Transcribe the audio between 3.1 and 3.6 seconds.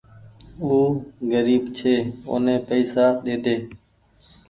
ڏيڌي۔